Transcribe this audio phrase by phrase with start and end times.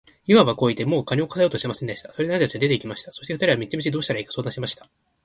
[0.25, 2.11] イワンはこう言って、もう金をこさえようとはしませんでした。
[2.11, 3.13] それで兄たちは出て行きました。
[3.13, 4.85] そして二人は道々どうしたらいいか相談しました。